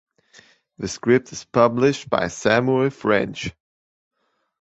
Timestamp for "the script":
0.79-1.31